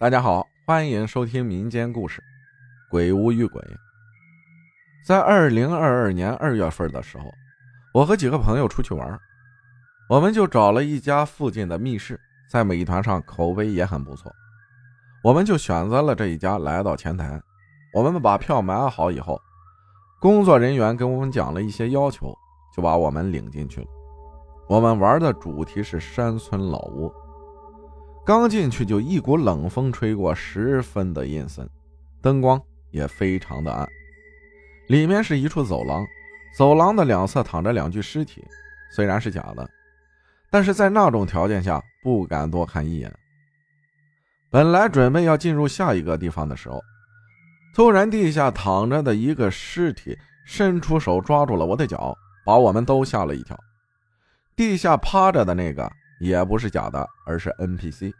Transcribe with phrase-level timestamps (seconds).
[0.00, 2.20] 大家好，欢迎收听民间故事
[2.90, 3.62] 《鬼屋遇鬼》。
[5.06, 7.32] 在二零二二年二月份的时候，
[7.94, 9.18] 我和几个朋友出去玩，
[10.10, 12.20] 我们就找了一家附近的密室，
[12.50, 14.34] 在美团上口碑也很不错，
[15.22, 17.40] 我们就选择了这一家，来到前台，
[17.94, 19.40] 我们把票买好以后，
[20.20, 22.36] 工作人员跟我们讲了一些要求，
[22.76, 23.86] 就把我们领进去了。
[24.68, 27.14] 我们玩的主题是山村老屋。
[28.26, 31.68] 刚进去就一股冷风吹过，十分的阴森，
[32.22, 32.58] 灯光
[32.90, 33.86] 也非常的暗。
[34.88, 36.02] 里面是一处走廊，
[36.56, 38.42] 走廊的两侧躺着两具尸体，
[38.96, 39.68] 虽然是假的，
[40.50, 43.14] 但是在那种条件下不敢多看一眼。
[44.50, 46.80] 本来准备要进入下一个地方的时候，
[47.74, 53.54] 突然地下躺着的一个尸体伸出手抓住了我的脚，把我们都吓了一跳。
[54.56, 55.92] 地下趴着的那个。
[56.20, 58.10] 也不是假的，而是 NPC。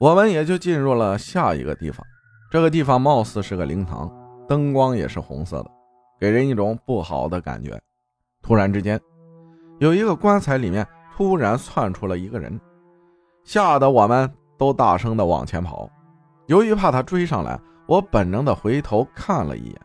[0.00, 2.02] 我们也就进入了下一个地方。
[2.50, 4.10] 这个地方貌似是个灵堂，
[4.48, 5.70] 灯光也是红色的，
[6.18, 7.78] 给人一种不好的感觉。
[8.40, 8.98] 突然之间，
[9.78, 12.58] 有一个棺材里面突然窜出了一个人，
[13.44, 15.86] 吓得我们都大声的往前跑。
[16.46, 19.80] 由于怕他追上来，我本能的回头看了一眼，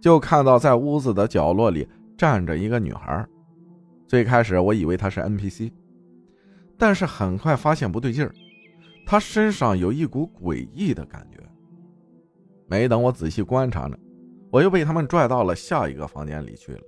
[0.00, 3.26] 就看到在屋子的角落里站着一个女孩。
[4.06, 5.72] 最开始我以为他是 NPC，
[6.78, 8.32] 但是很快发现不对劲儿，
[9.10, 11.38] 他身上有一股诡异的感觉。
[12.66, 13.96] 没等我仔细观察呢，
[14.52, 16.82] 我又被他们拽到了下一个房间里去了。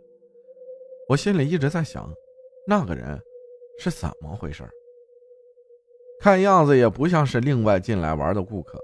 [1.08, 2.12] 我心里一直在想，
[2.66, 3.18] 那个人
[3.78, 4.68] 是怎么回事？
[6.20, 8.78] 看样子也不像是另外进来玩的顾客，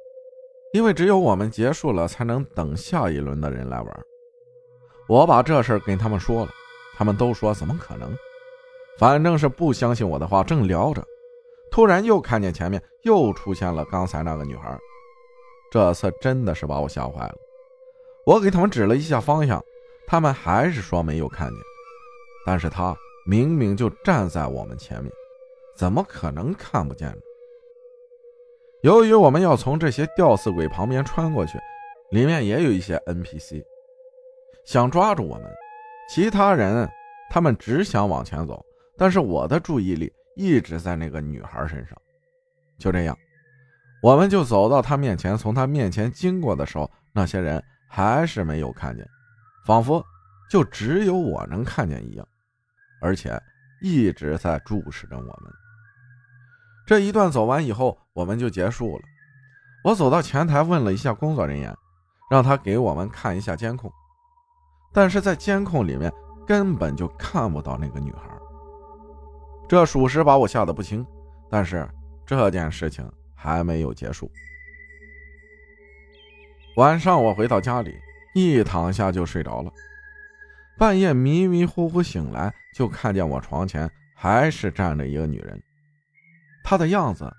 [0.72, 4.02] 因为只有我们结束了才能等下一轮的人来玩。
[5.10, 6.50] 我把这事跟他们说了。
[6.96, 8.16] 他们都说怎么可能？
[8.98, 10.42] 反正是不相信我的话。
[10.42, 11.04] 正聊着，
[11.70, 14.78] 突然又看见前面又出现了刚才那个女孩。
[15.70, 17.34] 这次真的是把我吓坏了。
[18.24, 19.62] 我给他们指了一下方向，
[20.06, 21.58] 他们还是说没有看见。
[22.46, 25.12] 但是他明明就站在我们前面，
[25.76, 27.18] 怎么可能看不见呢？
[28.82, 31.58] 由于我们要从这些吊死鬼旁边穿过去，
[32.10, 33.64] 里面也有一些 NPC，
[34.64, 35.44] 想抓住我们。
[36.08, 36.88] 其他人，
[37.28, 38.64] 他们只想往前走，
[38.96, 41.96] 但是我的注意力一直在那个女孩身上。
[42.78, 43.18] 就这样，
[44.02, 49.04] 我们就走到她面前，从她面前经过的时候，那些人还是没有看见，
[49.64, 50.04] 仿佛
[50.50, 52.28] 就只有我能看见一样，
[53.00, 53.40] 而且
[53.80, 55.52] 一直在注视着我们。
[56.86, 59.02] 这一段走完以后，我们就结束了。
[59.84, 61.74] 我走到前台问了一下工作人员，
[62.30, 63.90] 让他给我们看一下监控。
[64.92, 66.12] 但是在监控里面
[66.46, 68.28] 根本就看不到那个女孩，
[69.68, 71.04] 这属实把我吓得不轻。
[71.50, 71.88] 但是
[72.24, 74.30] 这件事情还没有结束。
[76.76, 77.94] 晚上我回到家里，
[78.34, 79.70] 一躺下就睡着了。
[80.76, 85.58] 半夜迷迷糊糊醒来，就看见我床前还是站着一个女人，
[86.62, 87.32] 她的样子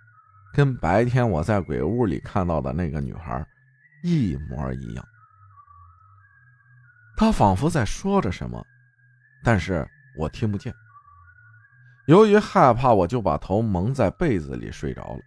[0.53, 3.45] 跟白天我在鬼屋里看到的那个女孩
[4.03, 5.05] 一模一样。
[7.15, 8.63] 他仿佛在说着什么，
[9.43, 9.87] 但是
[10.17, 10.73] 我听不见。
[12.07, 15.19] 由于害怕，我就把头蒙在被子里睡着了。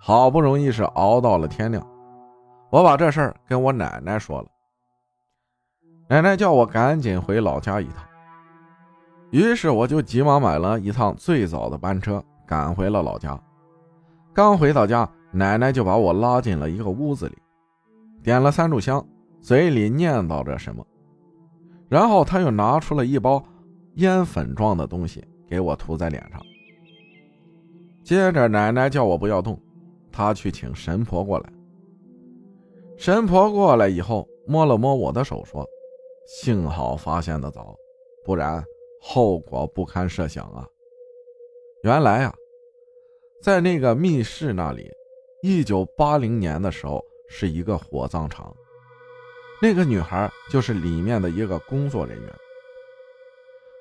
[0.00, 1.86] 好不容易是熬到了天亮，
[2.70, 4.48] 我把这事儿跟我奶奶说了。
[6.08, 8.04] 奶奶叫我赶紧回老家一趟，
[9.30, 13.38] 于是我就急忙买了一趟最早的班车，赶回了老家。
[14.32, 17.38] 刚回到家，奶奶就把我拉进了一个屋子里，
[18.22, 19.04] 点了三炷香。
[19.40, 20.84] 嘴里念叨着什么，
[21.88, 23.40] 然后他又拿出了一包
[23.94, 26.40] 烟粉状的东西给我涂在脸上。
[28.04, 29.60] 接着奶奶叫我不要动，
[30.10, 31.52] 她去请神婆过来。
[32.96, 35.64] 神婆过来以后摸了摸我的手，说
[36.26, 37.76] ：“幸好发现的早，
[38.24, 38.64] 不然
[39.00, 40.66] 后果不堪设想啊！”
[41.84, 42.34] 原来啊，
[43.42, 44.90] 在那个密室那里，
[45.42, 48.54] 一九八零年的时候是一个火葬场。
[49.62, 52.34] 那个女孩就是里面的一个工作人员。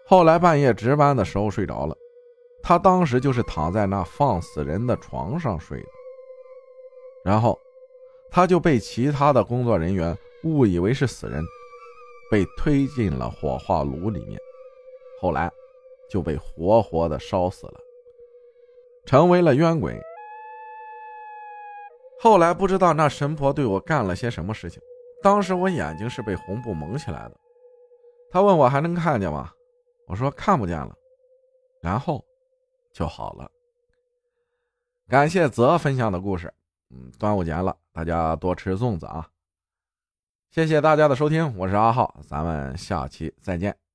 [0.10, 1.94] 后来半夜值班的时候睡着了，
[2.64, 5.88] 他当时就是躺在那放死人的床上睡的。
[7.26, 7.60] 然后，
[8.32, 11.44] 他就被其他的工作人员误以为是死人，
[12.32, 14.40] 被推进了火化炉里面，
[15.22, 15.52] 后来
[16.10, 17.80] 就被活活的烧死了，
[19.06, 20.00] 成为了冤鬼。
[22.22, 24.82] 后来不知道那神婆对我干了些什么事情。
[25.22, 27.34] 当时我眼睛是被红布蒙起来的，
[28.32, 29.52] 他问我还能看见吗？
[30.08, 30.96] 我说看不见了，
[31.82, 32.26] 然后
[32.92, 33.52] 就好了。
[35.08, 36.54] 感谢泽分享的故事。
[36.90, 39.30] 嗯，端午节了，大家多吃粽子啊！
[40.50, 43.87] 谢谢大家的收听，我是阿浩，咱们下期再见。